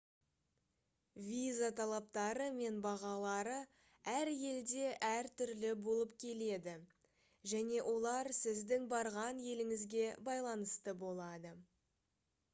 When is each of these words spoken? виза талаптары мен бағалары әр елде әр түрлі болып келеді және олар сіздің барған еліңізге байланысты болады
виза 1.25 1.67
талаптары 1.79 2.45
мен 2.53 2.77
бағалары 2.85 3.57
әр 4.13 4.31
елде 4.51 4.87
әр 5.09 5.29
түрлі 5.41 5.73
болып 5.89 6.15
келеді 6.23 6.73
және 7.53 7.83
олар 7.93 8.31
сіздің 8.39 8.87
барған 8.95 9.43
еліңізге 9.51 10.07
байланысты 10.31 10.97
болады 11.05 11.53